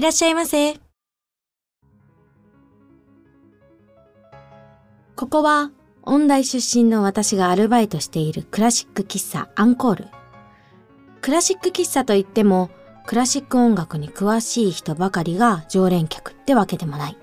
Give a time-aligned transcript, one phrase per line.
[0.00, 0.80] いらっしゃいませ。
[5.14, 5.72] ここは、
[6.04, 10.06] 音大出身の私がアルバイトしているクラシック喫茶アンコール。
[11.20, 12.70] クラシック喫茶といっても、
[13.04, 17.18] クラシック音楽に詳しい人ばかりが常連客ってわけでもない。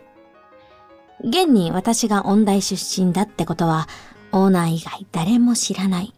[1.21, 3.87] 現に私が音大出身だってことは、
[4.31, 6.13] オーナー以外誰も知らない。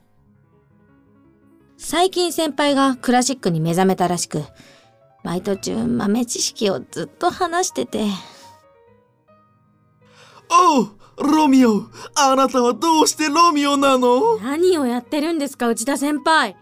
[1.78, 4.44] 最近先輩がクラシックに目覚めたらしく、
[5.24, 8.06] バイト中豆知識をずっと話してて。
[10.52, 11.84] おうロミオ
[12.16, 14.38] あなたはどうしてロミオなの？
[14.38, 16.56] 何をやってるんですか内田先輩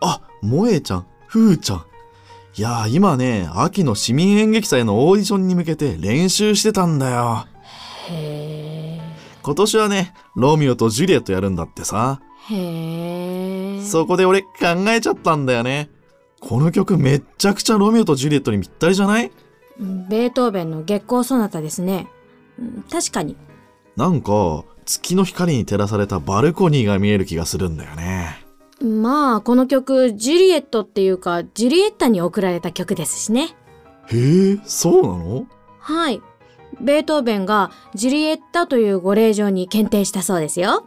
[0.00, 1.84] あ、萌えちゃん、ふーちゃん。
[2.56, 7.46] いやー今ね、秋の市民演劇祭のオーディションに向けて練習してたんだよ。
[8.08, 9.00] へ
[9.42, 12.20] 今年はね、ロミオとジュリエットやるんだってさ。
[12.50, 12.54] え。
[12.54, 13.82] へえ。
[13.84, 14.48] そこで俺考
[14.88, 15.90] えちゃったんだよね。
[16.40, 19.30] この曲めっちゃくちゃロミオとジュリエットにぴったりじゃない？
[19.78, 22.08] ベートーベンの月光ソナタですね。
[22.58, 23.36] うん確かに。
[23.96, 28.44] なんか、月の光に照らされたバルコニーが見える気がするんだよね。
[28.82, 33.54] まあ、この曲、ジュリエットっていうか、ジュリエッタに贈られた曲ですしね。
[34.06, 35.46] へえ、そうなの？
[35.78, 36.22] はい。
[36.80, 40.86] ベートーベンがジュリエッタというご令状に検定したそうですよ。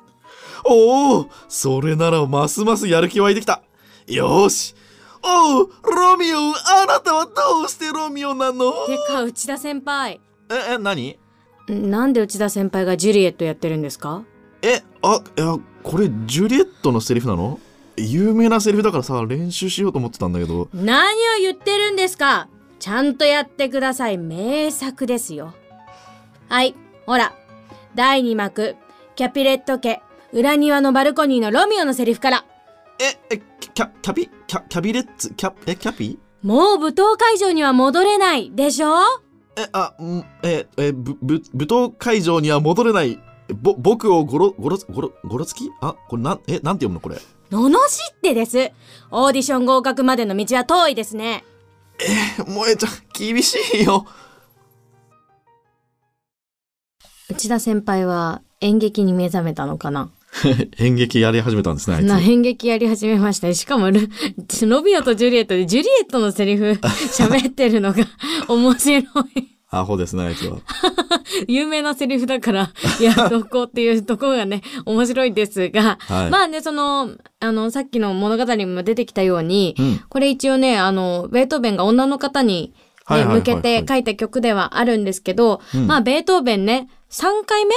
[0.66, 3.62] おおそれならますますやる気湧いてきた
[4.08, 4.76] よーし
[5.26, 8.72] おうロミオあなたはどうしてロミオなの？
[8.88, 10.20] てか、内田先輩。
[10.52, 11.18] え、え、何？
[11.70, 14.24] なんで内田先輩がジュリエットやってるんですか？
[14.62, 17.60] え、あ、いや、これジュリエットのセリフなの？
[17.96, 20.68] 有名なセリフだからさ、練習しようと思ってたんだけど。
[20.74, 22.50] 何を言ってるんですか？
[22.80, 24.18] ちゃんとやってください。
[24.18, 25.54] 名作ですよ。
[26.50, 26.76] はい、
[27.06, 27.34] ほら。
[27.96, 28.76] 第2幕、
[29.16, 30.02] キャピレット家、
[30.34, 32.46] 裏庭のバルコニーのロミオのセリフから。
[33.00, 38.98] え、え、キャ、キャピ、キャ、キャビレッツ、キャ、え、キャピもう舞踏会場には戻れないでしょ？
[39.58, 43.20] え、あ、んえ、え、ぶ、ぶ、舞踏会場には戻れない。
[43.56, 45.72] ぼ、僕をごろ、ごろ、ごろ、ごろつき？
[45.82, 47.16] あ、これなん、え、なんて読むのこれ？
[47.50, 48.72] 罵ってです。
[49.10, 51.44] オーディション合格までの道は遠いですね。
[52.46, 54.06] 萌えちゃん、厳しいよ。
[57.28, 60.12] 内田先輩は演劇に目覚めたのかな？
[60.80, 62.02] 演劇やり始めたんですね。
[62.02, 64.10] な演劇やり始めましたねしかもル
[64.68, 68.06] ロビオとジュリエットでジュリエットのセリフ 喋ってるのが
[68.48, 69.04] 面白い。
[69.70, 70.58] アホですね、あいつは。
[71.48, 80.02] 有名なセリフだから、いや、どこっていうところがね、面白いですが、はいまあね、その、あの、さっきの物語にも出てきたように、うん。
[80.10, 82.76] これ一応ね、あの、ベートーベンが女の方に、
[83.10, 87.74] ね、向けて書いた曲ではあるんですけど、うんまあ、ベートーベンね、3回目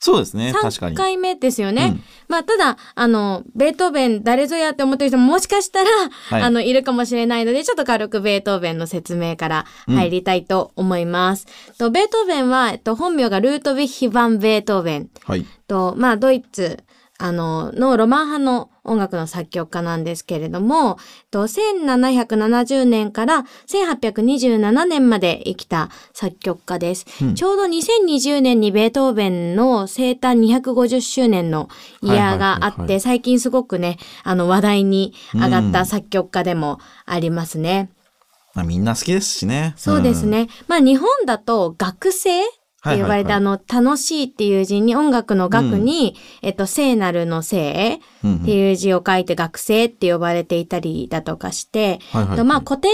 [0.00, 0.96] そうですね、確か ?3 に。
[0.96, 1.84] 回目ですよね。
[1.84, 5.90] うんまあ、ただ、あの、ベートーベン誰ぞやって思ってる人ももしかしたら、
[6.38, 11.46] いあの、いるかもしれないので、ちょっと軽くベートーベンの説明から入りたいと思います。
[11.76, 15.44] とベートーベンは、えっと、本名がルートヴィッヒ・ヴァン・ベートーベンはい。
[15.66, 16.84] と、まあ、ドイツ、
[17.22, 20.98] あの、のロマン派の音楽の作曲家なんですけれども、
[21.30, 27.06] と1770年から1827年まで生きた作曲家です。
[27.22, 31.68] うんちょうど2020年にベートーベンの生誕250周年の
[32.02, 37.90] イヤーがあって、最近すごくね、あの話題に上がっうんた作曲家でもありますね。
[38.54, 39.74] まあ、みんな好きですしね。
[39.76, 40.48] そうですね。
[40.68, 42.40] まあ日本だと学生
[42.88, 48.30] って呼ばれて、あの、楽しいっていう字に音楽の楽に、えっと、聖なるの聖うん。
[48.32, 48.42] うん。
[48.42, 52.36] っていう字を書いて学生って呼ばれていたりだとかして、はいはいはい。
[52.38, 52.90] とまあ古典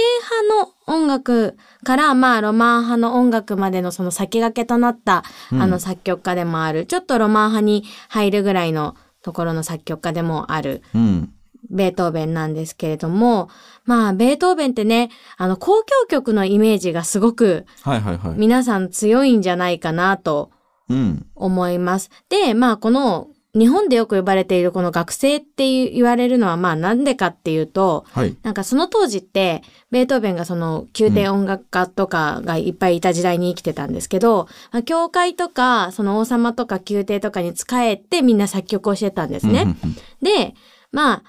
[0.47, 5.23] 派の音楽からまあロマン派の音楽までのその先駆けとなった、
[5.53, 5.63] うん。
[5.63, 10.83] あの作曲家でもある、ちょっとロマン派に入るぐらいのところの作曲家でもある。
[10.95, 11.33] うん。
[11.71, 13.49] ベートーベンなんですけれども、
[13.85, 18.35] まあベートーベンってね、あの交響曲のイメージがすごくはいはいはい。
[18.37, 20.51] 皆さん強いんじゃないかなと
[20.89, 21.27] うん。
[21.35, 22.11] 思います。
[22.29, 23.29] で、まあこの
[23.59, 28.37] 日本でよく呼ばれているこの学生って言われるのはまあなんでかっていうと、はい。
[28.43, 39.63] なんかその当時ってベートーベンがその宮廷音楽家とかがいっぱいいた時代に生きてたんですけど、まあ、教会とかその王様とか宮廷とかに仕えてみんな作曲をしてたんですね。
[39.63, 40.55] うんうんうんで、
[40.93, 41.23] まあ、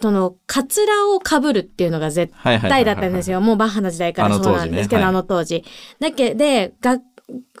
[0.00, 3.40] その、カツラを被るっていうのが絶はいはいはいはい対だったんですよ。
[3.40, 5.64] もうバッハの時代からそうなんですけど、ああの当時。
[6.00, 6.98] だけで、が、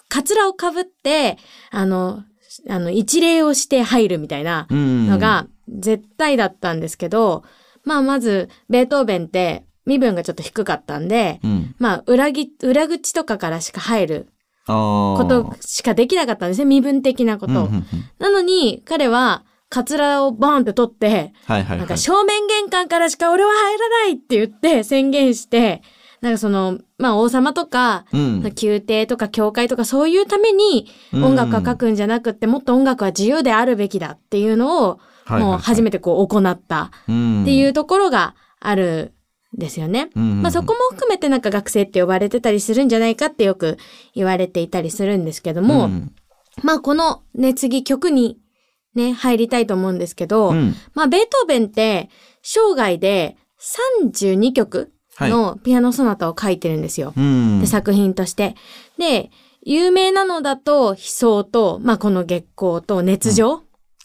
[0.08, 1.38] カツラを被って、
[1.70, 2.22] あの、
[2.68, 7.42] あの、一礼をして入るみたいなうんのが絶対だったんですけど、
[7.84, 11.74] まあまず、ベートーベンって身分がちょっと低かったんで、うん。
[11.78, 14.28] まあ、裏ぎ、裏口とかからしか入る
[14.66, 16.64] ことしかできなかったんですね。
[16.64, 17.66] 身分的なことを。
[17.66, 17.84] うんうんうん
[18.18, 21.78] なのに、彼は、カツラをバーンって取って、はいはいはい。
[21.78, 25.82] なんか正面玄関からしか俺は入らないって言って宣言して、
[26.20, 28.52] なんかその、まあ王様とか、うん。
[28.62, 36.90] 宮廷とか教会とかそういうために音楽は書くんじゃなくって、もっと音楽は自由であるべきだっていうのを、もう初めてこう行った。
[37.06, 39.12] てっていうところがある
[39.56, 40.10] んですよね。
[40.14, 43.78] うん、まあそこも含めてなんか学生って呼ばれてたりするんじゃないかってよく
[44.14, 46.12] 言われていたりするんですけども、ん。
[46.62, 48.38] まあこのね、次曲に
[48.96, 52.08] ね、入りたいと思うんですけど、うんまあベートーベンって
[52.42, 57.12] 生涯で32曲のピアノソナタを書いてるんですよ。
[57.16, 58.54] うんで作品として。
[58.98, 59.30] で、
[59.62, 63.62] 有名なのだと、悲壮と、まあこの月光と熱情、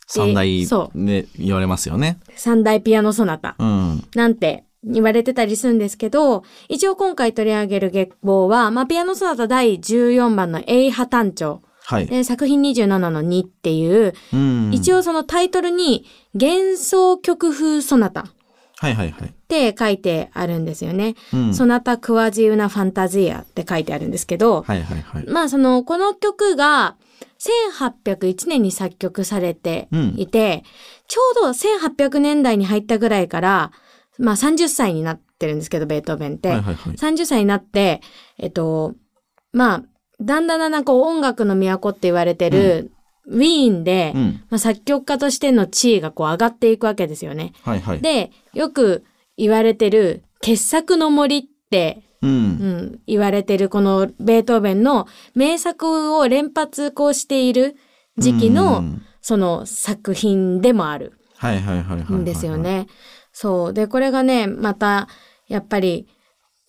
[0.07, 2.19] 三大そうね言われますよね。
[2.35, 4.03] 三大ピアノソナタうん。
[4.15, 11.61] なんて言われてたりするんですけど、一応今回取り上げる月光は、まあピアノソナタ第14番のエイハ単調。
[11.91, 12.07] はい。
[12.07, 14.71] で、作品27の2っていう、うん。
[14.73, 18.23] 一応そのタイトルに幻想曲風ソナタっ
[18.77, 19.33] はいはいはい。
[19.47, 21.15] て書いてあるんですよね。
[21.33, 21.53] うん。
[21.53, 25.25] ソナタクワジウナファンタジアって書いてあるんですけど、はいはいはい。
[25.27, 26.95] まあその、この曲が
[27.39, 30.63] 1801年に作曲されていて、
[31.07, 33.71] ちょうど1800年代に入ったぐらいから、
[34.17, 36.49] まあ30歳になってるんですけど、ベートーベンって。
[36.49, 36.93] はいはいはい。
[36.93, 38.01] 30歳になって、
[38.39, 38.95] えっと、
[39.53, 39.83] まあ、
[40.21, 42.91] だんだんだんだんこう音楽の都って言われてる、
[43.25, 44.43] ウィーンで、うん。
[44.49, 47.53] まあ、作曲家としての地位がこう上がっていくわけですよね。
[47.63, 48.01] はいはい。
[48.01, 49.03] で、よく
[49.37, 52.27] 言われてる傑作の森って、う。
[52.27, 57.75] うんん、言われてるこのベートーベンの名作を連発こうしている
[58.17, 61.13] 時期うのんその作品でもある。
[62.17, 62.57] んですよ。
[62.57, 62.87] ね。
[63.33, 63.73] そう。
[63.73, 65.07] で、これがね、また
[65.47, 66.07] やっぱり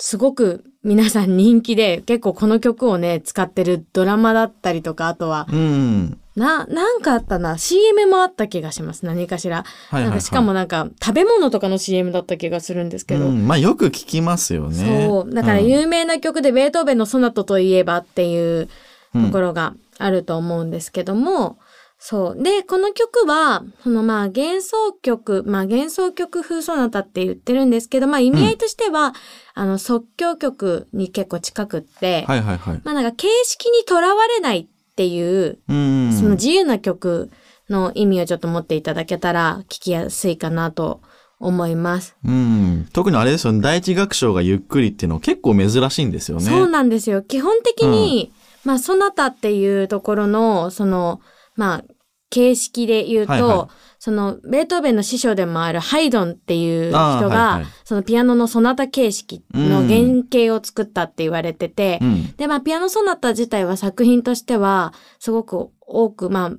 [0.04, 6.18] すごく皆さん人気で結構この曲をね、使ってるドラマだったりとか、あとはうん。
[6.34, 7.56] な、なんかあったな。
[7.56, 9.06] CM もあった気がします。
[9.06, 9.58] 何かしら。
[9.58, 13.26] はいはいはいなんかしかもなんか食べ物とかの CM だった気がするんですけど。
[13.26, 15.06] うん、まあよく聞きますよね。
[15.06, 15.32] そう。
[15.32, 18.68] だからうん有名な曲でベートーベンのソナトといえばっていう
[19.14, 21.58] ところがあると思うんですけども、
[22.04, 22.42] そう。
[22.42, 29.14] で、この曲は、そのまあ幻想曲、まあ幻想曲風ソナタって言ってるんですけど、まあ意味合いとしては、
[29.54, 32.80] あの即興曲に結構近くって、はいはいはい。
[32.82, 36.12] まあなんか形式にとらわれないっていううん。
[36.12, 37.30] その自由な曲
[37.70, 41.02] の意味をちょっと持っていただけたら聞きやすいかなと
[41.38, 42.16] 思います。
[42.24, 42.88] うん。
[42.92, 43.60] 特にあれですよね。
[43.60, 46.42] 第一楽章がゆっくりっていうの結構珍しいんですよね。
[46.42, 47.22] そうなんですよ。
[47.22, 48.32] 基本的に、
[48.64, 51.20] まあ、ソナタっていうところの、その、
[51.56, 51.84] まあ、
[52.32, 62.36] 形式で言うと、はいはいその、ベートーベンの師匠でもあるハイドンっていう人が、はいはいそのピアノのソナタ形式の原型を作ったって言われてて、うん。
[62.36, 66.52] で、まあ、ピアノソナタ自体は作品としては、すごく多く、まあ、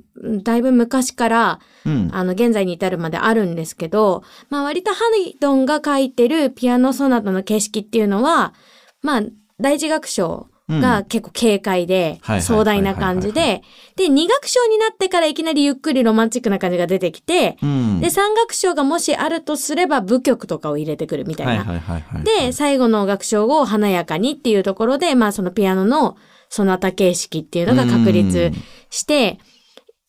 [0.44, 2.10] だいぶ昔から、うん。
[2.14, 8.54] あの、現在に至るまであるんですけど、まあ割とハイドンが書いてるピアノソナタの形式っていうのは、
[9.02, 9.22] まあ、
[9.60, 13.62] 第一楽章が結構軽快で壮大な感じで、
[13.96, 18.00] で、二楽章になってからいきなりゆっくりロマンチックな感じが出てきて、うん。
[18.00, 21.82] で、三楽章がもしあるとすれば舞曲とかを入れてくるみたいな。
[22.24, 26.16] で、最後の楽章を華やかにっていうところで、まあそのピアノの
[26.50, 28.52] ソナタ形式っていうのが確立
[28.90, 29.40] して、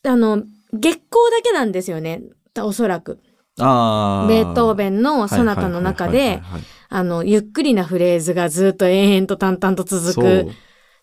[0.05, 0.43] あの、
[0.73, 2.23] 月光だけなんですよね。
[2.61, 3.19] おそらく。
[3.57, 6.43] ベートーベンのソナタの中で
[6.97, 10.47] あの、ゆっくりなフレーズがずっと延々と淡々と続くっ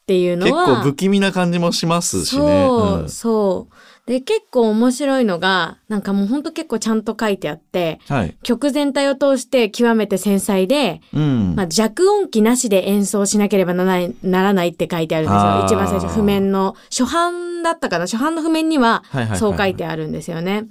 [0.07, 0.65] ていうの結は。
[0.77, 2.65] 構不気味な感じもしますしね。
[2.67, 3.75] そう、んそう。
[4.07, 8.38] で、結構面白いのが、なんかもうほんと結構ちゃんと書いてあって、はい。
[8.41, 11.55] 曲全体を通して極めて繊細で、うん。
[11.57, 15.63] まあ、弱音機なしで演奏しなければならないならないって書いてあるんですよ。
[15.65, 18.05] 一番最初、譜面の、初版だったかな？
[18.05, 19.03] 初版の譜面には
[19.36, 20.67] そう書いてあるんですよね。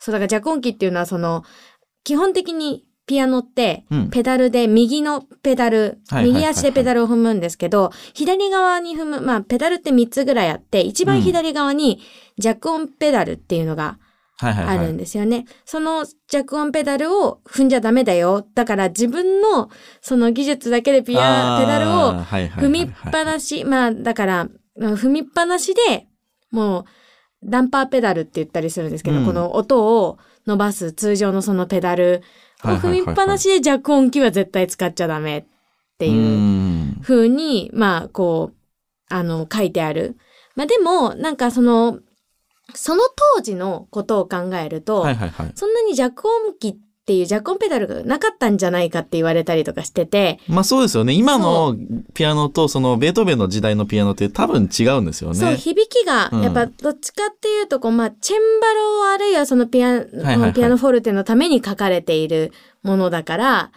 [0.00, 1.44] そう、だから弱音機っていうのはその、
[2.02, 12.00] 基本的にピアノってうん、ペダルで右のペダル、右足でペダルを踏むんですけど、左側に踏む、まあ、ペダルって3つぐらいあって、一番左側に
[12.36, 13.98] 弱音ペダルっていうのが。
[14.38, 15.46] あるんですよね。
[15.64, 18.46] その弱音ペダルを踏んじゃダメだよ。
[18.54, 19.70] だから自分の
[20.02, 24.48] その技術だけでピア、ペダルを踏みっぱなし、まあだから、
[24.78, 26.06] まあ踏みっぱなしで、
[26.50, 26.84] もう、
[27.44, 32.22] ダンパーペダルって言ったりするんですけど、うんこの音を伸ばす通常のそのペダル
[32.62, 35.44] 踏みっぱなしで弱音機は絶対使っちゃダメっ
[35.98, 38.56] てういうん風に、まあ、こう、
[39.08, 40.16] あの、書いてある。
[40.56, 42.00] まあでも、なんかその、
[42.74, 43.02] その
[43.34, 45.52] 当時のことを考えると、はいはいはい。
[45.54, 51.12] そんなに弱音機っていう弱音ペダルがなかったんじゃないかって言われたりとかしてて、まあそうですよね。
[51.12, 51.76] 今の
[52.14, 55.36] ピアノとそのベートーベンの時代のピアノって多分違うんですよね。
[55.36, 63.70] そう、響きがうん、やっぱどっちかっていうと、こう、まあ、チェンバロあるいはそのピア、はいはいピアノフォルテのために書かれているものだから、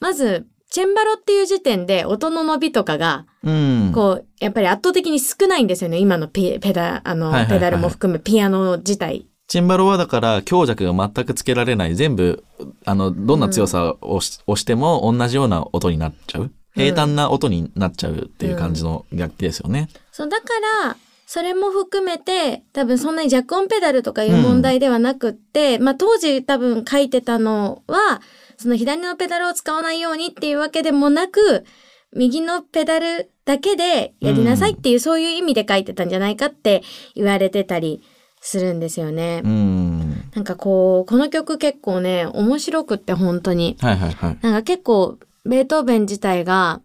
[0.00, 3.92] まず、チェンバロっていう時点で音の伸びとかが、うん。
[3.94, 5.98] こう、やっぱり圧倒的に少ないんですよね。
[5.98, 9.28] 今のペペダ、あの、ペダルも含むピアノ自体。
[9.54, 11.94] チェンバロはだから強弱が全くつけられない。
[11.94, 12.42] 全部、
[12.84, 16.50] あの、どんな強さを押し,、押しても同じような音になっちゃう。
[16.74, 19.90] 平坦な音になっちゃうっていう感じの楽器ですよね。
[20.10, 20.46] そう、だか
[20.84, 28.22] ら、それも含めて、多分そんなに弱音ペダルとかいう問題ではなくって、まあ当時多分書いてたのは、
[28.56, 31.64] その左のペダルを使わないようにっていうわけでもなく、
[32.12, 36.82] 右のペダルだけでやりなさいっていう、そういう意味で書いてたんじゃないかって
[37.14, 38.02] 言われてたり
[38.46, 39.40] するんですよね。
[39.42, 40.30] うん。
[40.34, 43.78] なんかこう、この曲結構ね、面白くって本当に。
[43.80, 44.38] はいはいはい。
[44.42, 46.82] なんか結構、ベートーベン自体が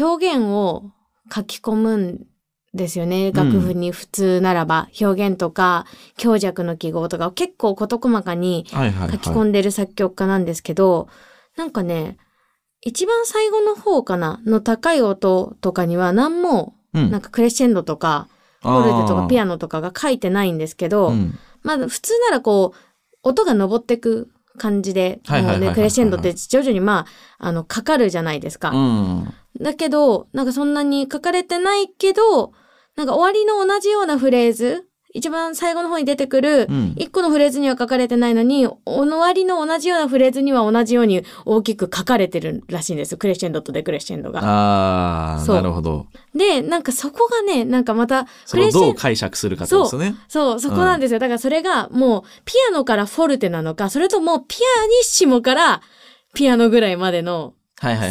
[0.00, 0.84] 表現を
[1.32, 2.26] 書き込むん
[2.72, 3.30] ですよね。
[3.30, 5.84] 楽譜に普通ならば、表現とか
[6.16, 9.18] 強弱の記号とかを結構事細かにはいはいはい。
[9.18, 11.08] 書き込んでる作曲家なんですけど、
[11.58, 12.16] なんかね、
[12.80, 14.40] 一番最後の方かな？
[14.46, 18.28] の高い音とかには何も、うんなんかクレッシェンドとか、
[18.62, 21.38] フォルテとかピアアノとかが書いてないんですけど、うん。
[21.62, 22.78] まあ普通ならこう、
[23.22, 27.06] 音が登ってく感じで、もうね、クレッシェンドって徐々にま
[27.38, 28.70] あ、あの、かかるじゃないですか。
[28.70, 29.34] うん。
[29.60, 32.52] だけど、なんかそんなに書かれてないけど、
[32.96, 36.94] なんか終わりの同じようなフレーズ、一番最後の方に出てくるう、ん。
[36.96, 43.18] 一個のフレーズには書かれてないのに、終わりの同じようなフレーズには同じように大きく書かれてるらしいんですよ。
[43.18, 44.40] クレッシェンドとデクレッシェンドが。
[44.42, 46.06] ああ、そうなるほど。
[46.34, 50.14] で、なんかそこがね、なんかまた、クレッシェンどう解釈するかですよね。
[50.28, 51.18] そう、そこなんですよ。
[51.18, 55.82] だからそれがもうピアノからフォルテなのか、それともピアニッシモから
[56.34, 57.54] ピアノぐらいまでの。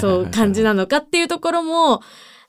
[0.02, 2.02] そう、感じなのかっていうところも、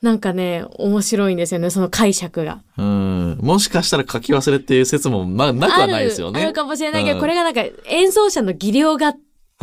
[0.03, 2.61] なんかね、面白いんですよね、その解釈が。
[2.77, 3.39] うん。
[3.41, 6.41] もしかしたら書き忘れっていう説も、まあ、なくはないですよね。
[6.41, 9.19] あるあるかもしれないけど、うんこれがなんか演奏者の技量が、こ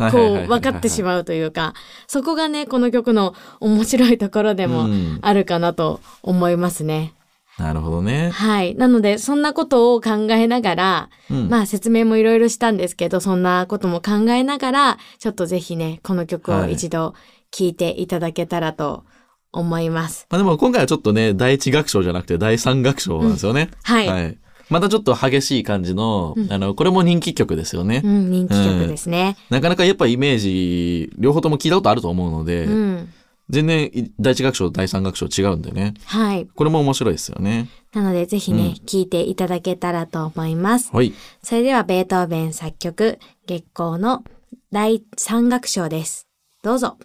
[0.06, 1.74] う、分かってしまうというか、
[2.06, 7.12] そこがね、この曲の面白いところでもうんあるかなと思いますね。
[7.58, 8.30] なるほどね。
[8.30, 8.74] はい。
[8.76, 11.48] なので、そんなことを考えながら、うん。
[11.50, 17.14] まあ説明もいろいろしたんですけど、そんなことも考えながら、ちょっとぜひね、この曲を一度
[17.50, 19.04] 聴いていただけたらと
[19.52, 20.26] 思います。
[20.30, 23.70] まあでも今回はちょっとね、第一楽章じゃなくて第三楽章なんですよね。
[23.82, 24.08] はい。
[24.08, 24.38] はい。
[24.70, 28.02] またちょっと激しい感じの、うんあの、これも人気曲ですよね。
[28.04, 29.36] うん、人気曲ですね。
[29.50, 33.12] なかなかやっぱイメージ、両方とも聞いたことあると思うので、うん。
[33.50, 35.94] 全然い第一楽章、第三楽章違うんでね。
[36.04, 36.46] はい。
[36.54, 37.68] これも面白いですよね。
[37.92, 40.90] なので、ぜひね、聴いていただけたらと思います。
[40.94, 41.12] はい。
[41.42, 44.22] それでは、ベートーベン作曲、月光の
[44.70, 46.28] 第三楽章です。
[46.62, 46.96] どうぞ。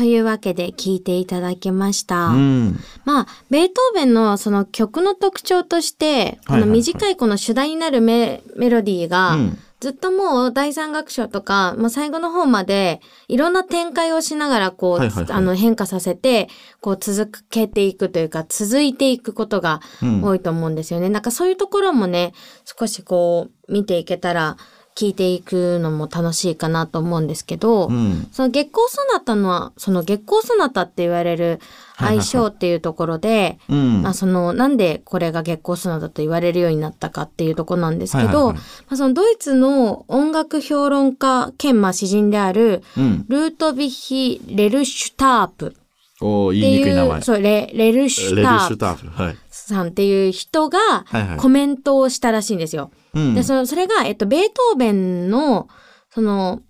[0.00, 2.28] というわけで聞いていただきました。
[2.28, 2.80] うん。
[3.04, 16.48] まあ、ベートーベンのその曲の特徴として、この短いこの主題になるメメロディーが、うんずっともう第三楽章とか、まあ、最後の方までいろんな展開をしながらこう、はいはいはいあの変化させて、
[16.82, 21.08] こう続けていくというか、続いていくことがうん多いと思うんですよね。
[21.08, 22.34] なんかそういうところもね、
[22.64, 24.58] 少しこう見ていけたら、
[24.96, 28.28] 聞いていくのも楽しいかなと思うんですけど、うん。
[28.32, 31.60] その月光ソナタのは、その月光ソナタって言われる
[31.96, 34.02] 相性っていうところで、うん。
[34.02, 43.24] まあそのなんでこれが月光ソナタと言われるようになったかっていうところなんですけど、はいはいはいまあそのドイツの音楽評論家兼まあ詩人であるうん。
[43.28, 45.76] ルートビヒ・レルシュタープって
[46.20, 47.18] 言いにくい名前。
[47.18, 49.08] いう、そうレレルシュタープシュターフ。
[49.08, 49.36] はい。
[49.70, 52.90] さんっていう人がはいはいコメントをしたらしいんですよ。
[53.14, 53.34] うん。
[53.34, 55.68] で、その、それが、えっと、ベートーベンの、
[56.10, 56.60] その、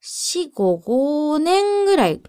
[0.00, 2.20] 死後5年ぐらい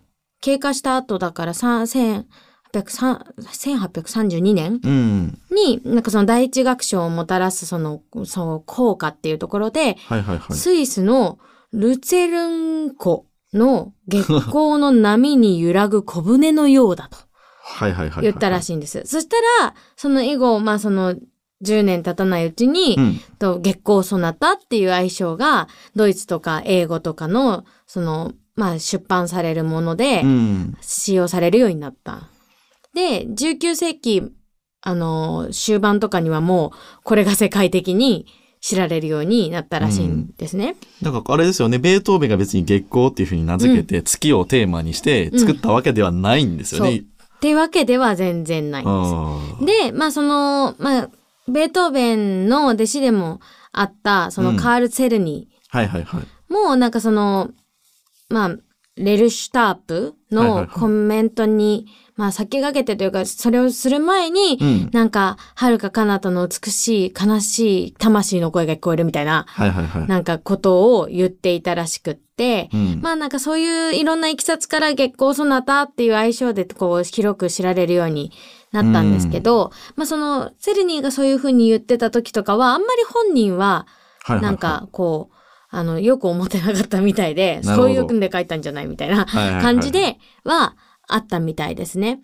[0.41, 5.39] 経過した後だから、さ1832年うん。
[5.51, 10.53] に、なんかその第一楽章をもたらすその、その効果っていうところで、はいはいはい。
[10.53, 11.39] スイスの
[11.71, 12.47] ルツェル
[12.87, 17.17] ン湖の月光の波に揺らぐ小舟のようだと
[17.65, 18.23] はいはいはい。
[18.23, 19.01] 言ったらししいんです。
[19.05, 21.15] そしたら、その以後、まあその
[21.63, 23.19] 10年経たないうちに、うん。
[23.39, 30.77] と月光ソナタっていう愛称がドイツとか英語とかのそのまあ出版されるものでうん。
[30.81, 32.29] 使用されるようになった。
[32.93, 34.31] で、19世紀
[34.81, 36.71] あの終盤とかにはもう
[37.03, 38.27] これが世界的に
[38.63, 40.77] 知られるようになったらしいんですね。
[41.01, 47.03] なんかあれですよね、ベートーベンが別に月光っていうふうに名付けて、月をテーマにして作ったわけではないんですよね。
[47.43, 49.89] っていうわけでは全然ないんです。
[49.89, 51.09] で、まあその、まあ、
[51.49, 53.41] ベートーベンの弟子でも
[53.73, 56.21] あった、そのカール・ツェルニー、はいはいはい。
[56.49, 57.49] もうなんかその、
[58.29, 58.55] まあ、
[58.95, 64.89] レルシュタープのはいはいはいコメントに、まあ先駆けてというか、それをする前に、うん。
[64.91, 70.07] なんか、遥か彼方の美しい、悲しい魂の声が聞こえるみたいな、はいはいはい。
[70.07, 72.99] なんかことを言っていたらしくって、うん。
[73.01, 78.31] まあなんかそういういろんないきさつから月光ソナタっていう愛称でこう広く知られるように
[78.71, 83.87] なったんですけど、まあそのセルニーがそういうふうに言ってた時とかはあんまり本人は
[84.27, 85.35] なんかこう、
[85.75, 90.75] あの、よく思ってなかったみたいで、そういう訓で書いたんじゃないみたいな感じでは
[91.07, 92.21] あったみたいですね。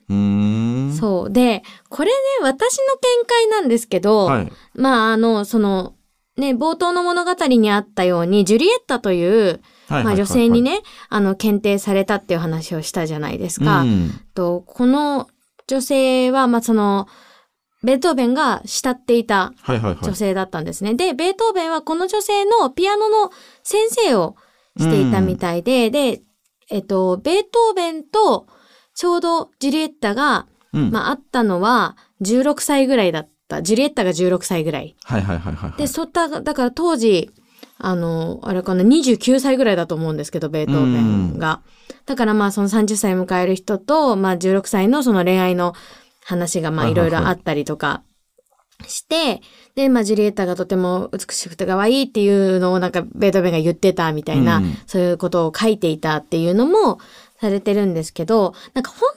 [1.00, 1.32] そう。
[1.32, 4.52] で、これね、私の見解なんですけど、はい。
[4.74, 5.96] まああの、その、
[6.38, 10.62] ね、冒頭の物語にあったように、ジュリエッタという、まあ女性に。
[10.62, 13.82] ね、あの、検定されたっていう話をしたじゃないですか。
[13.82, 14.12] うん。
[14.34, 15.28] とこの
[15.68, 17.08] 女性は、まあその、
[17.84, 19.54] ベートーベンが慕っていた。
[20.02, 20.96] 女性だったんですね。
[20.96, 23.32] で、ベートーベンはこの女性のピアノの
[23.64, 24.36] 先生を
[24.78, 26.22] していたみたいで、で、
[26.70, 28.48] えっと、ベートーベンと
[29.00, 30.92] ちょうどジュリエッタが、うん。
[30.92, 33.64] まあ、会ったのは16歳ぐらいだった。
[33.64, 34.98] ジュリエッタが16歳ぐらい。
[35.06, 35.80] はいはいはいはいはい。
[35.80, 37.32] で、そった、だから当時、
[37.78, 41.62] あの、あれかな、29歳ぐらいだと思うんですけど、ベートーベンが。
[42.08, 45.76] だからまあ、その30歳を迎える人と、まあ、16歳のその恋愛の
[46.26, 48.04] 話がまあ、いろいろあったりとか
[48.86, 49.42] して、
[49.76, 57.00] で、まあ、ジュリエッタがとても美しくて可愛いっていうのをなんか、ベートーベンが言ってたみたいな、うんそういうことを書いていたっていうのも
[57.40, 59.10] されてるんですけど、なんか本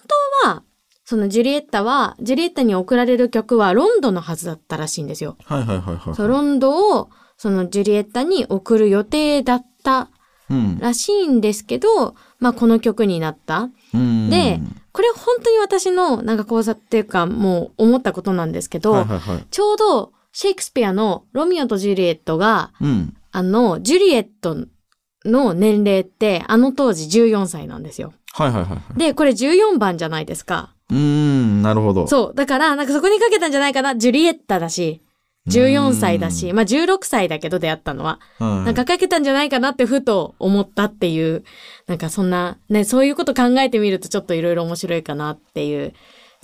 [0.45, 0.63] 当は、
[1.05, 5.37] そのジュリエッタは、ジュリエッタに送られる曲はロンドのはずだったらしいんですよ。
[5.45, 6.15] はいはいはいはい。
[6.15, 10.09] そう、ロンドを、そのジュリエッタに送る予定だった
[10.49, 10.79] うん。
[10.79, 13.71] らしいんですけど、まあこの曲になった。
[13.95, 14.61] うんで、
[14.93, 19.47] これ本当に私のなんか講座っていうかもう思ったことなんですけど、はいはいはい。
[19.51, 23.17] ちょうどシェイクスピアのロミオとジュリエットが、うん。
[23.31, 24.57] あの、ジュリエット
[25.25, 28.13] の年齢ってあの当時14歳なんですよ。
[28.33, 28.99] はいはいはいはい。
[28.99, 30.75] で、これ14番じゃないですか。
[30.91, 32.07] うーん、なるほど。
[32.07, 32.35] そう。
[32.35, 33.97] だから、なんかそこにかけたんじゃないかな。
[33.97, 35.03] ジュリエッタだし、
[35.49, 38.21] 14歳だし、まあ16歳だけど出会ったのは。
[38.39, 38.65] はい。
[38.67, 41.45] なんかかけたんじゃないかなってふと思ったっていう、
[41.87, 45.93] なんかそんな、ね、そういうこと考えてみるとちょっといろいろ面白いかなっていう。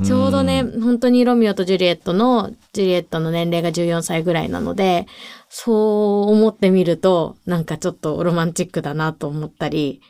[0.04, 5.06] ちょうどね、本当にロミオとジュリエットの、ジュリエットの年齢が14歳ぐらいなので、
[5.48, 10.00] そう思ってみると、なんかちょっとロマンチックだなと思ったり、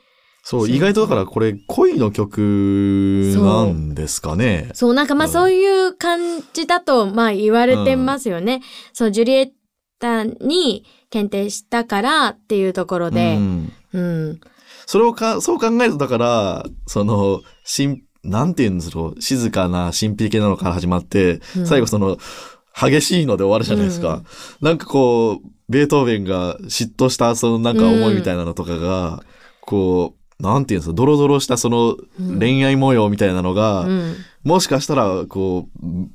[0.43, 4.71] そう、意外とだからこれ恋の曲なんですかね。
[4.73, 8.63] そう、なんかまあそういう感じだと、まあ言われてますよね。
[8.95, 9.51] そう、ジュリエッ
[9.99, 13.73] タに検定したからっていうところで、うん。
[13.93, 14.41] うん、
[14.87, 22.19] それをか、そう考えるとだから、その、しん、なんて言うんですか、静かな神秘的なのから始まって、うん最後その、
[22.79, 24.23] 激しいので終わるじゃないですか。
[24.61, 29.23] なんかこう、ベートーベンが嫉妬したそのなんか思いみたいなのとかが、
[29.61, 31.97] こう、なんていうんですか、ドロドロしたその
[32.39, 34.15] 恋愛模様みたいなのが、うん。
[34.45, 36.09] もしかしたら、こう、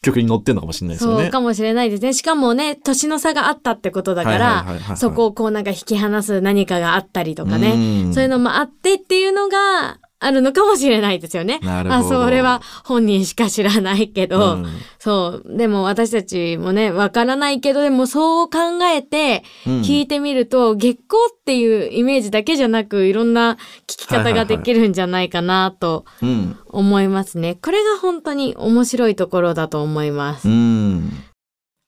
[0.00, 1.24] 曲に乗ってんのかもしれないですよね。
[1.24, 2.12] そうかもしれないですね。
[2.12, 7.72] しかもね、年の差があったってことだからそこをこうなんか引き離す何かがあったりとかね。
[8.06, 11.60] うんそういうのもあってっていうのがあるのかもしれないですよね。
[11.62, 14.66] なるほどあ、それは本人しか知らないけど、うん
[14.98, 15.56] そう。
[15.56, 18.58] でも私たちもね、わからないけど、でもそう考
[18.92, 23.54] えてうん聞いてみると、月光っていうイメージだけじゃなく、いろんな
[23.86, 26.58] 聞き方ができるんじゃないかなとうん。
[26.66, 27.56] 思いますね。
[27.62, 30.48] これが本当に面白いところだと思います。
[30.48, 31.12] うん。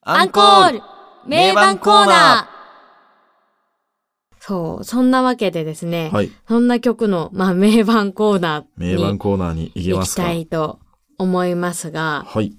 [0.02, 0.82] アンコール
[1.26, 2.48] 名盤コーナ
[4.50, 4.84] そう。
[4.84, 6.30] そんなわけでですね、はい。
[6.48, 10.22] そんな曲の、まあ、名盤コーナー名盤にコーナーに行き行きますか。
[10.24, 10.80] たいと
[11.18, 12.52] 思いますが、はい。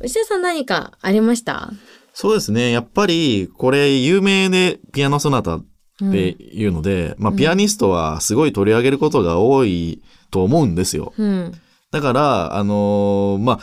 [0.00, 1.70] 内田さん何かありました？
[2.12, 2.70] そうですね。
[2.70, 5.64] やっぱり、これ、有名でピアノソナタっ
[5.98, 11.14] ていうので、まあ、ピアニストはすごい取り上げることが多いと思うんですよ。
[11.16, 11.52] うん。
[11.90, 13.60] だから、あのーまあ、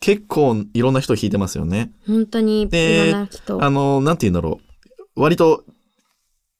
[0.00, 1.92] 結構いろんな人弾いてますよね。
[2.06, 3.14] 本当にいで。
[3.14, 3.26] あ
[3.70, 4.60] のーなんて言うんだろ
[5.16, 5.20] う。
[5.22, 5.64] 割と、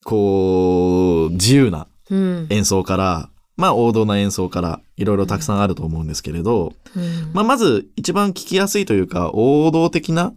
[0.05, 2.47] こう、自由なうん。
[2.51, 7.31] 演奏から、まあ王道な演奏からいろいろたくさんあると思うんですけれど、うん。
[7.33, 10.33] まあまず一番聞きやすいというか王道的な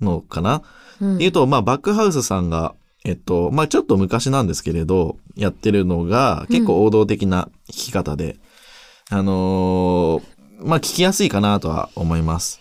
[0.00, 0.62] のかな、
[1.00, 1.18] うん。
[1.18, 8.36] 言うと、まあバックハウスさんが、えっと、まあちょっと昔なんですけれど、やってるのが結構王道的な弾き方で、
[9.10, 12.60] あのーまあ聞きやすいかなとは思います。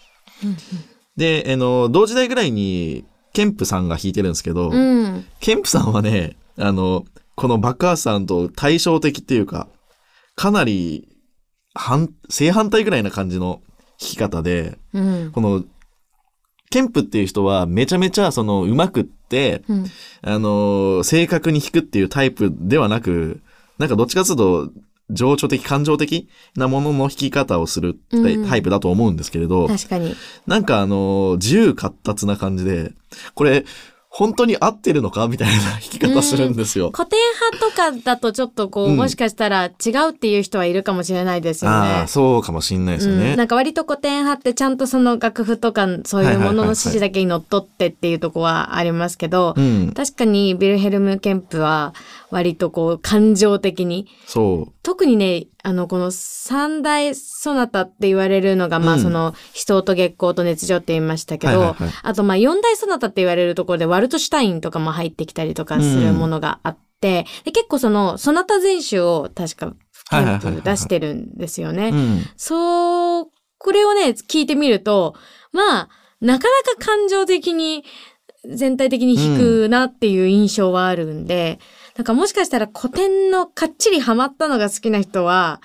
[1.15, 5.25] で、あの同時代ぐらいにケンプさんが弾いてるんですけど、うん。
[5.39, 9.67] ケンプさんはね、あの、このバックハウスさんと対照的っていうか、
[10.35, 11.07] かなり
[11.73, 13.61] 反、正反対ぐらいな感じの
[13.99, 15.31] 弾き方で、うん。
[15.31, 15.63] この、
[16.69, 19.85] ケンプっていう人はめちゃめちゃその上手くって、うん。
[20.21, 23.41] あの、正確に弾くっていうタイプではなく、
[23.79, 24.71] なんかどっちかというと、
[25.13, 27.97] 情緒的、感情的なものの弾き方をする
[28.49, 30.15] タイプだと思うんですけれど、確かに。
[30.47, 32.93] なんかあの、自由闊達な感じで、
[33.35, 33.65] これ、
[34.13, 36.91] 本当に合ってるのかみたいな弾き方するんですよ。
[36.93, 42.07] 古典派とかだとちょっとこう、うんもしかしたら違うっていう人はいるかもしれないですよあねあ、。
[42.07, 43.31] そうかもしんないですよね。
[43.31, 51.95] うん、なんか割と古典派ってちゃんとその楽譜とかそういうものの指示だけにのっとってっていうとこはありますけど、うん、確かにビルヘルム・ケンプは
[52.33, 54.73] 割とこう感情的にそう。
[54.83, 69.73] 特にねあのこの三大ソナタって言われるのが、まあうんその死闘と月光と熱情って言いましたけど、はいはいはいあとまあ四大ソナタって言われるところでワルトシュタインとかも入ってきたりとかするものがあって、で結構そのソナタ全集を確か
[70.11, 71.89] 出してるんですよね。
[71.89, 72.21] うん。
[72.35, 75.15] そう、これをね、聞いてみると、
[75.51, 75.89] まあ、
[76.21, 77.83] なかなか感情的に、
[78.45, 81.57] 全体的に弾くなっていう印象はあるんで、なん
[82.03, 85.61] かもしかしたら古典のかっちりハマったのが好きな人は、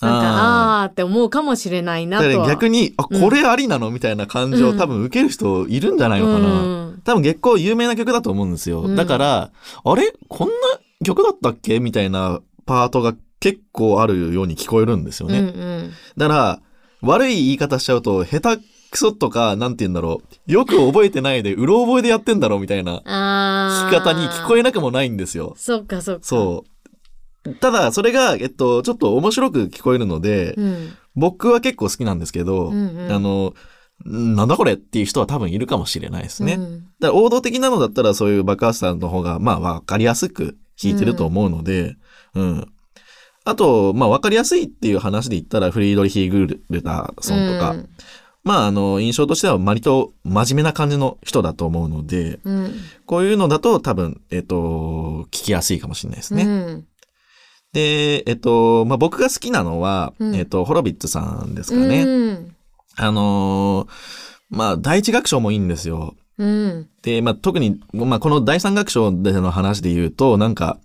[0.00, 6.62] なんか、ああーって思うかもしれないなだと逆に、あ、うんこれありなのみたいな感情、うん多分受ける人いるんじゃないのかな。
[6.62, 8.82] うん多分結構有名な曲だと思うんですよ。
[8.82, 9.50] うんだから、
[9.84, 10.14] あれ？
[10.28, 10.54] こんな
[11.04, 15.40] 曲だったっけみたいなパートが結構あるように聞こえるんですようんね。
[15.40, 15.92] うん。
[16.16, 16.60] だから、
[17.02, 20.52] 悪い言い方しちゃうと、下手くそとか、なんて言うんだろう。
[20.52, 22.98] よく覚えてないで、うろ覚えでやってんだろうみたいな。
[22.98, 25.54] 聞き方に聞こえなくもないんですよ。
[25.56, 26.22] そっかそっか。
[26.24, 26.64] そ
[27.44, 27.54] う。
[27.54, 30.92] ただ、それが、えっと、ちょっと面白く聞こえるので、うん。
[31.14, 33.54] 僕は結構好きなんですけど、うんうんあの、
[34.06, 36.54] んなんだこれっていう人は多分いるかもしれないですね。
[36.54, 41.96] うんだから王道的なのだったらそういうバカースさんの方が、まあわかりやすく弾いてると思うので、
[42.34, 42.72] うん。
[43.44, 47.88] あと、まあわかりやすいっていう話で言ったらフリードリヒ・グルターソンとか、うん
[48.42, 52.74] まああの、印象としては割と真面目な感じの人だと思うので、うん。
[53.06, 56.44] こういうのだと多分、えっと、聞きやすいかもしれないですね。
[56.44, 56.86] うん
[57.72, 62.02] で、えっと、まあ僕が好きなのは、うんえっと、ホロビッツさんですかね。
[62.02, 62.56] うん。
[62.96, 66.16] あのーまあ第一楽章もいいんですよ。
[66.38, 66.88] うん。
[67.02, 70.78] で、まあ、特に、まあ、この第三楽章での話で言うと、なんか、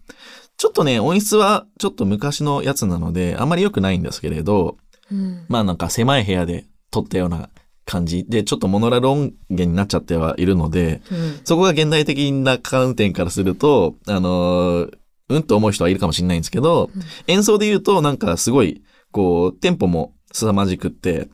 [0.57, 4.77] ちょっとね、音質はちょっと昔のやつなので、あんまり良くないんですけれど、
[5.11, 5.45] うん。
[5.47, 6.65] まあなんか狭い部屋で
[6.95, 7.49] 撮ったような
[7.85, 11.39] 感じで、ちょっとモノラル音源になっちゃってはいるので、うん。
[11.43, 16.91] そこが現代的な観点からすると、あのーうんと思う人はいるかもしれないんですけど、
[17.27, 21.29] 演奏で言うとなんかすごい、こう、テンポも凄まじくって、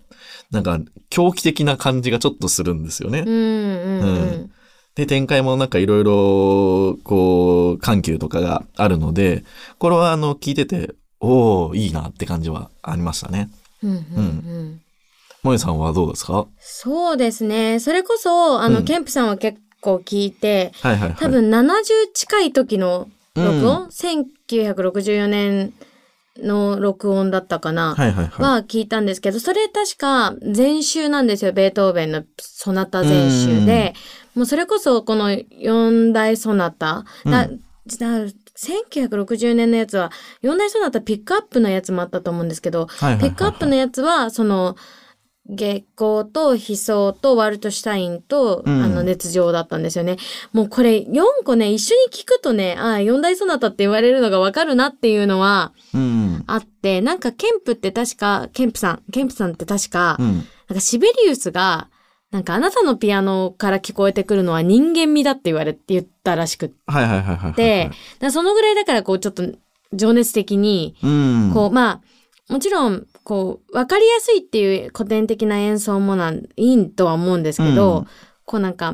[0.50, 3.24] なんか狂気的な感じがちょっとするんですよね。
[3.26, 4.02] うん。
[4.02, 4.52] うん。
[4.96, 9.44] で、展開もなんかいろいろ、こう、緩急とかがあるので、
[9.78, 13.50] これはあの、聞いてて、おおいいなって感じはありましたね。
[13.84, 13.92] うん。
[13.92, 14.81] うん。
[15.44, 16.48] 萌えさんはどうですか？
[16.60, 17.80] そうですね。
[17.80, 21.18] それこそ、あの、うんケンプさんは結構聞いて、はいはいはい。
[21.18, 25.74] 多分70近い時の録音、1964年
[26.38, 28.44] の録音だったかな、はいはいはい。
[28.44, 31.54] は聞いたんですけど、それ確か全集なんですよ。
[31.54, 33.94] ベートーベンのソナタ全集で。
[34.36, 37.06] もうそれこそこの四大ソナタ。
[37.26, 37.60] だう
[38.00, 38.26] だ
[38.58, 44.76] 1960年のやつは、四大ソナタピックアップのやつもあったと思うんですけど、はいはいはいはいピックアップのやつは、その、
[45.50, 50.18] 月光と悲壮とワルトシュタインと、うんあの熱情だったんですよね。
[50.54, 56.44] もうこれ4個ね、一緒に聞くとね、ああ、四大ソナタって言われるのがわかるなっていうのはうん。
[56.48, 60.36] あって、なんかケンプって確か、ケンプさん、ケンプさんって確か、うん。
[60.36, 60.44] なん
[60.76, 61.90] かシベリウスが、
[62.32, 67.54] なんかあなたのピアノから聞こえてくるのは人間味だって言われて言ったらしくっはいはいはいはいはい。
[67.54, 69.44] て、だからそのぐらいだからこうちょっと
[69.94, 71.52] 情熱的に、うん。
[71.54, 72.02] こう、まあ、
[72.52, 78.08] もちろん、こう、わかりやすいっていう古典的な演奏もなん、いいとは思うんですけど、うん。
[78.44, 78.94] こうなんか、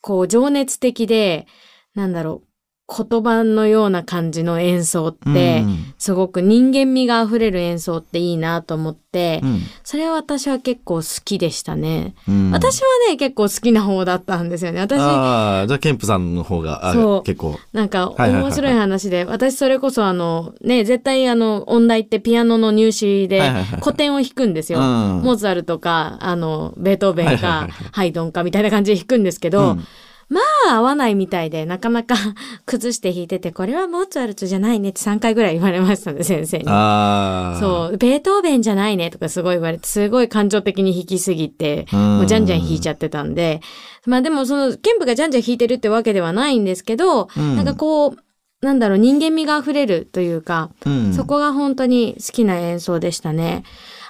[0.00, 1.48] こう、情熱的で、
[1.96, 2.48] なんだろう、
[2.96, 5.94] 言葉のような感じの演奏って、うん。
[5.98, 9.60] すごく人間味が溢れる演奏っていいなと思って、うん。
[9.82, 12.14] それは私は結構好きでしたね。
[12.28, 12.50] うん。
[12.52, 14.80] 私はね、結構好きな方だったんですよね。
[14.80, 17.22] 私、ああ、じゃあ、ケンプさんの方が、あそう。
[17.24, 17.58] 結構。
[17.72, 23.42] なんか面白い話で、私それこそあの、ね、絶対あの、音大ってピアノの入試で
[23.82, 24.78] 古典を弾くんですよ。
[24.78, 25.22] うん。
[25.22, 29.84] モーツァルトか、あの、ベートーベンかハイドンかみたいな感じで弾くんですけど、うん
[30.28, 32.16] まあ合わないみたいで、なかなか
[32.66, 36.64] 崩して弾いてて、これはモーツァルトじゃないねって3回ぐらい言われましたね、先生に。
[36.64, 42.16] そう、ベートーベンじゃないねとかすごい言われて、すごい感情的に弾きすぎて、うん。
[42.18, 43.60] もうじゃんじゃん弾いちゃってたんで、
[44.06, 47.56] まあでもその、ケンプがじゃんじゃん弾いてるってわけではないんですけど、うん。
[47.56, 48.16] なんかこう、
[48.64, 51.12] なんだろう、人間味が溢れるというか、うん。
[51.14, 53.62] そこが本当に好きな演奏でしたね。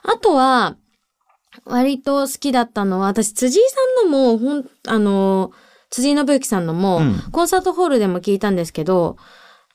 [0.04, 0.76] あとは、
[1.64, 3.62] 割と好きだったのは、私、辻井
[4.00, 5.52] さんのも、ほん、あの、
[5.94, 9.16] 辻井信之さんのも、うんコンサートホールでも聞いたんですけど、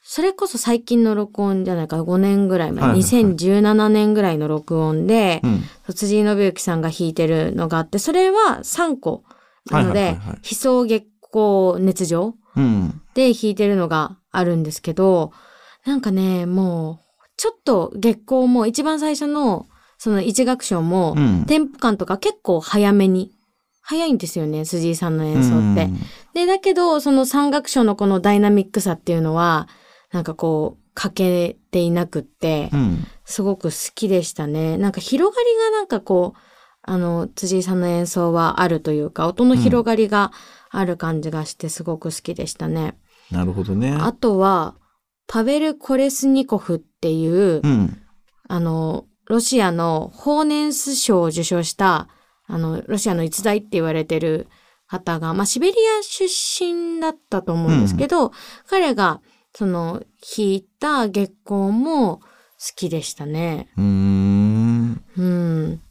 [0.04, 5.64] それこそ最近の録音じゃないか、5年ぐらい前、はいはいはい2017年ぐらいの録音で、うん。
[5.94, 9.24] 辻井信之さんが弾いてるのがあって、それは3個
[9.72, 13.02] なので、はいはいはいはい悲壮月光熱情うん。
[13.14, 15.32] で弾いてるのがあるんですけど、
[15.86, 21.46] なんかね、もう、ちょっと月光も一番最初のその一楽章も、うん。
[21.46, 23.32] テンポ感とか結構早めに、
[23.90, 25.86] 早いんですよね、辻井さんの演奏って。
[25.86, 25.98] うん
[26.36, 29.68] で、だけど、その三楽章のこのダイナミックさっていうのは、
[30.12, 33.08] なんかこう、欠けていなくってう、ん。
[33.26, 34.78] すごく好きでしたね。
[34.78, 36.40] なんか広がりがなんかこう、
[36.84, 40.32] あの、辻井さんの演奏はあるというか、音の広がりが
[40.70, 42.96] ある感じがしてすごく好きでしたね。
[43.32, 43.98] なるほどね。
[44.00, 44.76] あとは、
[45.26, 47.98] パベル・コレスニコフっていう、うん。
[48.48, 52.08] あの、ロシアのホーネンス賞を受賞した、
[52.50, 54.48] あの、ロシアの逸材って言われてる
[54.88, 58.32] 方が、まあ、シベリア出身だったと思うんですけど、
[58.68, 59.22] 彼が、
[59.56, 62.24] その、弾いた月光も好
[62.76, 63.70] きでしたね。
[63.78, 65.04] うーん。
[65.18, 65.82] うん。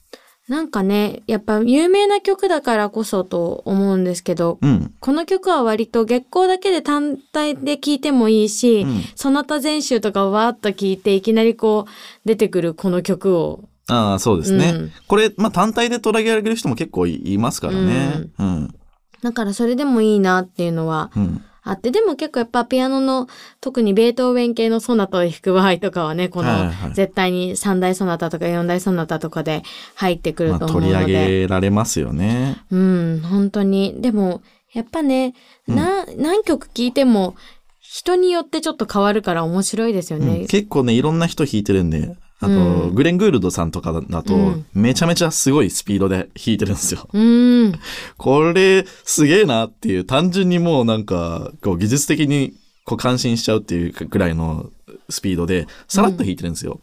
[0.49, 4.95] なんかね、やっぱ有名な曲だからこそと思うんですけど、うん。
[4.99, 11.91] この曲は割と月光だけで単体で聴いてもいいし、うんその他全集とかをわーっと聴いていきなりこう
[12.25, 13.69] 出てくるこの曲を。
[13.89, 14.71] ああ、そうですね。
[14.75, 18.29] うんこれ、まあ、単体で取り上げる人も結構いいますからね。
[18.39, 18.75] うん。
[19.23, 21.43] だからそれでもいいなっていうのはうん。
[21.69, 23.27] あって、でも結構やっぱピアノの
[23.61, 29.63] 特にベートーベン系のソナタを弾く場合とかはね、この絶対に三大ソナタとか四大ソナタとかで
[29.95, 31.13] 入ってくまあ、ると思う取りので。
[31.13, 32.57] 上げられますよね。
[32.71, 33.97] うん、本当に。
[34.01, 34.41] でも、
[34.73, 35.35] やっぱね、
[35.67, 37.37] な、何曲聴いても、
[37.81, 40.47] 人によってちょっと変わるから面白いですようんね。
[40.47, 47.09] 結構ね、いろんな人弾いてるんで、あと、うんグレン・グールドさんとかだと、うんめちゃめちゃすごいスピードで弾いてるんですよ。
[47.13, 47.75] うん。
[48.17, 54.71] これ、すげえなっていう、単純にもうなんか、こう、技術的に、こう、感心しちゃうっていうくらいの
[55.11, 56.81] スピードで、さらっと弾いてるんですよ。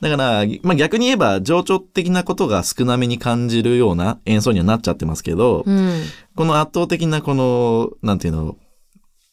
[0.00, 6.02] だから、まあ逆に言えば、情緒的なことが少なめに感じるような演奏にはなっちゃってますけど、うん。
[6.34, 8.56] この圧倒的なこの、なんていうの、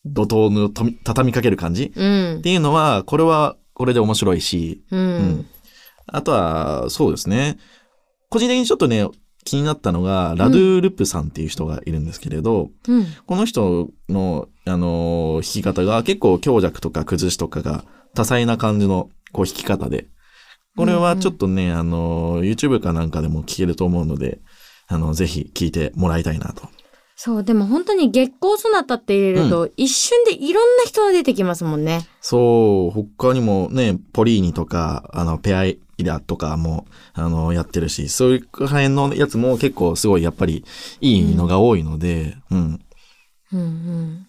[0.06, 0.70] 怒涛の
[1.04, 2.42] 畳みかける感じうんっ。
[2.42, 5.46] ていうのは、これは、これで面白いし、ううんん。
[6.08, 7.58] あとは、そうですね。
[8.30, 9.08] 個人的にちょっとね、
[9.44, 13.06] 気になったのが、ラドゥ・ルップさんっていう人がいるんですけれど、うん。
[13.26, 20.08] この人の、あのー弾き方が結構強弱とか崩しとかが多彩な感じのこう弾き方で、
[20.76, 24.40] これはちょっとね、あのー YouTube かなんかでも聴けると思うので、
[24.88, 26.68] あの、ぜひ聴いてもらいたいなと。
[27.20, 32.08] そう、でも本当に月光ソナタって入れると、一瞬でいろんな人が出てきますもんね。
[32.22, 40.64] そう、他にもね、ポリーニとか、あの、ペアイラとかも、あの、やってるし、そういう辺のやつも結構すごいやっぱり
[41.02, 42.80] いいのが多いので、うん。
[43.52, 44.28] うんうん。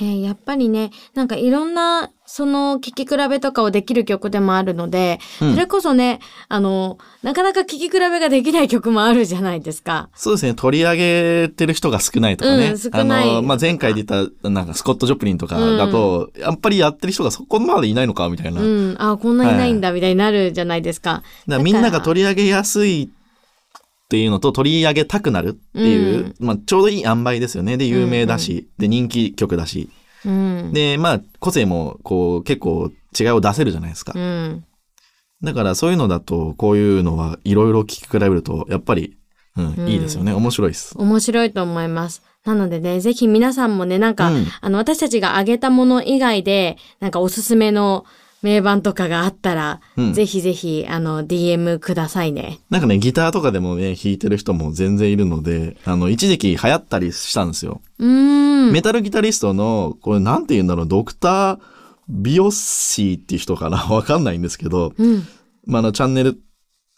[0.00, 10.08] えーやっぱりね、なんかいろんな、その、聴き比べとかをできる曲でもあるので、うんそれこそね、あの、なかなか聴き比べができない曲もあるじゃないですか。
[10.14, 10.54] そうですね。
[10.54, 12.70] 取り上げてる人が少ないとかね。
[12.70, 18.60] うん少ないあの、まあ、前回で言った、なんかスコット・ジョプリンとかだと、やっぱりやってる人がそこまでいないのかみたいな。
[18.60, 18.96] うん。
[18.98, 21.22] あ、こんないないんだ、みたいになるじゃないですか。
[21.46, 23.10] だからみんなが取り上げやすい
[24.10, 27.76] っていうのと取り上げたくなるっていう、まあ、ちょうどいい塩梅ですよね。
[27.76, 29.88] で、有名だし、で、人気曲だし。
[30.24, 30.72] うん。
[30.72, 34.12] で、まあ、個性も、こう、結構違いを出せるじゃないですか。
[34.16, 34.64] うん。
[35.44, 39.16] だから、そういうのだと、こういうのはいろいろ聞き比べると、やっぱり、
[39.56, 40.32] うん、うんいいですよね。
[40.32, 40.98] 面白いです。
[40.98, 42.24] 面白いと思います。
[42.44, 48.04] なのでね、ぜひ皆さんもね、なんか、うんあの、私たちが挙げたもの以外で、なんかおすすめの
[48.42, 52.58] 名盤とかがあったら、うんぜひぜひ、あの、DM くださいね。
[52.70, 57.82] なんかね、ギターとかでもね、弾いてる人も全然いるので、あの、一時期流行ったりしたんですよ。
[57.98, 58.72] うーん。
[58.72, 61.58] メタルギタリストの、これなんて言うんだろう、ドクター・
[62.08, 63.78] ビオッシーっていう人かな？
[63.92, 65.22] わかんないんですけど、うん。
[65.66, 66.40] まあ、あの、チャンネル、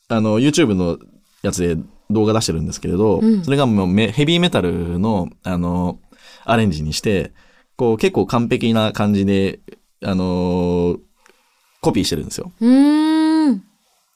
[0.09, 0.99] あの、YouTube の
[1.43, 1.77] やつで
[2.11, 5.99] 動画出してるんですけれど、うんそれがもうメヘビーメタルの、あの、
[6.45, 7.33] アレンジにして、
[7.77, 9.61] こう、結構完璧な感じで、
[10.05, 10.99] あの
[11.83, 12.51] コピーしてるんですよ。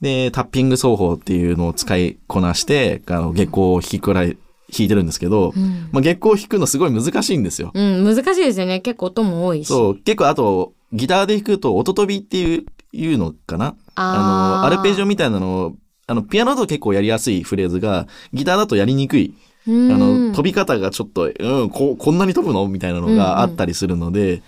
[0.00, 4.38] で、タッピング奏法っていうのを使いこなして、あの、月光を弾きくらい、
[4.70, 5.88] 弾いてるんですけど、うん。
[5.90, 7.72] まあ、月光を弾くのすごい難しいんですよ。
[7.74, 8.80] うん、難しいですよね。
[8.80, 9.68] 結構音も多いし。
[9.68, 13.74] そう、結構あと、ギターで弾くと音飛びっていう、いうのかな？
[13.94, 19.34] あの、アルペジオみたいなのを、あの、ピアノだと結構やりやすいフレーズが、ギターだとやりにくい。
[19.66, 22.68] ああの、飛び方がちょっと、うん、こ、こんなに飛ぶの？
[22.68, 24.44] みたいなのがあったりするので、弾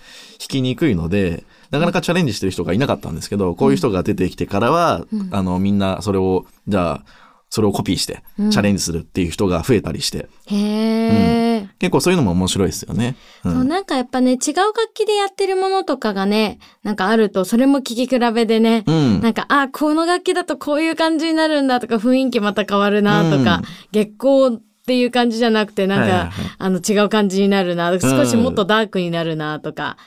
[0.47, 5.29] きにくいので、なかなかチャレンジしてる人がいなかったんですけど、こういう人が出てきてからは、うん。
[5.31, 7.05] あの、みんなそれを、じゃあ、
[7.51, 8.51] それをコピーして、うん。
[8.51, 13.15] チャレンジするっていう人が増えたりして、へえ、結構そういうのも面白いですよね。
[13.43, 13.53] うん。
[13.53, 19.21] そう、なんかやっぱね、違う楽器でやってるものとかがね、なんかあると、それも聴き比べでね、うん。
[19.21, 23.63] なんか、あ、この楽器だとこういう感じになるんだとか、雰囲気また変わるなとか、うん。
[23.91, 26.31] 月光っていう感じじゃなくて、なんか、はいはいはい。
[26.57, 29.97] あの、違う感じになるな、少しもっとダークになるなとか、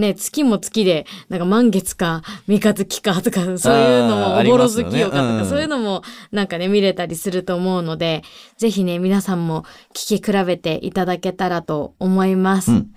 [0.00, 5.46] ね、月も月で、なんか満月か、三日月かとか、そういうのも、おぼろ月よかとか、うん。
[5.46, 8.22] そういうのも、なんかね、見れたりすると思うので、
[8.56, 12.72] ぜひね、皆さんも聞き比べていただけたらと思います。
[12.72, 12.90] うん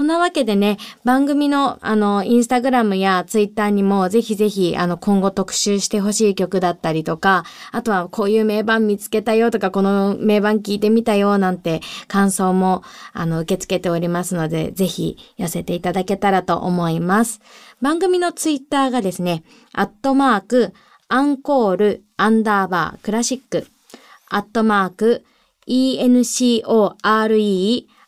[0.00, 12.82] そんなわけでね、番組の、あの、インスタグラムやツイッターにも、ぜひぜひ、あの、今後特集してほしい曲だったりとか、あとは、こういう名盤見つけたよとか、この名盤聞いてみたよなんて、感想も、
[13.12, 17.42] あの、受け付けておりますので、ぜひ、寄せていただけたらと思います。
[17.82, 19.42] 番組のツイッターがですね、
[19.74, 20.72] アットマーク、
[21.08, 23.66] アンコール、アンダーバー、クラシック、
[24.30, 25.26] アットマーク、
[25.68, 26.64] ENCORE、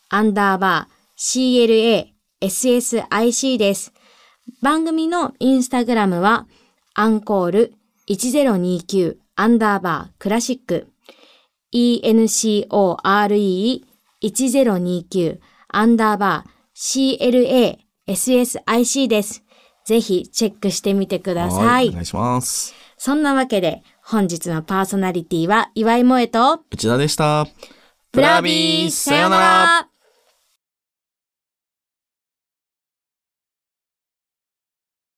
[0.08, 0.91] アンダーバー、
[1.24, 2.08] CLA、
[2.40, 3.92] SSIC です。
[4.60, 6.48] 番組のインスタグラムは、
[6.94, 7.74] アンコール
[8.10, 10.88] 1029アンダーバークラシック、
[11.72, 12.64] ENCORE
[14.20, 19.44] 1029アンダーバー CLA、SSIC です。
[19.84, 21.90] ぜひチェックしてみてください。
[21.90, 22.74] お願いします。
[22.98, 27.46] そんなわけで、本日のパーソナリティは岩井萌と、内田でした。
[28.10, 29.91] ブラビーさよなら